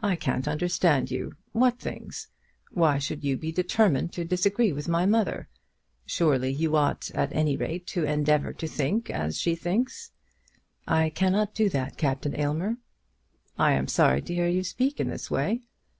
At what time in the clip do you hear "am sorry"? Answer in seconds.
13.74-14.20